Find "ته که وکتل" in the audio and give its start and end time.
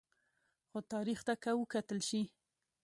1.27-1.99